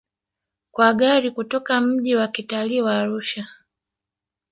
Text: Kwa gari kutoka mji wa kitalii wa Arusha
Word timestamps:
Kwa 0.71 0.93
gari 0.93 1.31
kutoka 1.31 1.81
mji 1.81 2.15
wa 2.15 2.27
kitalii 2.27 2.81
wa 2.81 2.99
Arusha 2.99 3.47